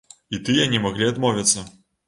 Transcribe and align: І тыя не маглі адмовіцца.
І 0.37 0.39
тыя 0.47 0.65
не 0.71 0.81
маглі 0.87 1.11
адмовіцца. 1.13 1.69